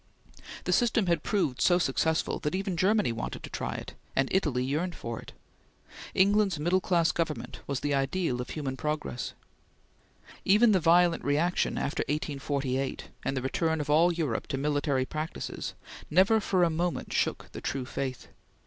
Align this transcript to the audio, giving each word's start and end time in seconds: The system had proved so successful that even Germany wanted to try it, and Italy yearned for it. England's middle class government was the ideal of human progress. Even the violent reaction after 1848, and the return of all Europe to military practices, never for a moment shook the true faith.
The 0.63 0.73
system 0.73 1.05
had 1.05 1.21
proved 1.21 1.61
so 1.61 1.77
successful 1.77 2.39
that 2.39 2.55
even 2.55 2.75
Germany 2.75 3.11
wanted 3.11 3.43
to 3.43 3.51
try 3.51 3.75
it, 3.75 3.93
and 4.15 4.29
Italy 4.31 4.63
yearned 4.63 4.95
for 4.95 5.19
it. 5.19 5.31
England's 6.15 6.57
middle 6.59 6.81
class 6.81 7.11
government 7.11 7.59
was 7.67 7.81
the 7.81 7.93
ideal 7.93 8.41
of 8.41 8.49
human 8.49 8.75
progress. 8.75 9.33
Even 10.43 10.71
the 10.71 10.79
violent 10.79 11.23
reaction 11.23 11.77
after 11.77 12.01
1848, 12.09 13.09
and 13.23 13.37
the 13.37 13.43
return 13.43 13.79
of 13.79 13.91
all 13.91 14.11
Europe 14.11 14.47
to 14.47 14.57
military 14.57 15.05
practices, 15.05 15.75
never 16.09 16.39
for 16.39 16.63
a 16.63 16.71
moment 16.71 17.13
shook 17.13 17.51
the 17.51 17.61
true 17.61 17.85
faith. 17.85 18.27